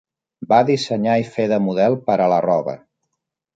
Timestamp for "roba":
2.49-2.77